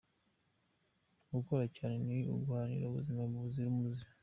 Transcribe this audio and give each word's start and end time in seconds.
Gukora 1.33 1.65
cyane 1.75 1.95
no 2.03 2.35
guharanira 2.43 2.85
ubuzima 2.87 3.21
buzira 3.31 3.67
umuze. 3.73 4.03